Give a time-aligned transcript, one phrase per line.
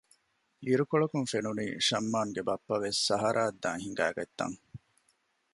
[0.65, 4.57] އިރުކޮޅަކުން ފެނުނީ ޝަމްއާންގެ ބައްޕަވެސް ސަހަރާއަށް ދާން ހިނގައިގަތްތަން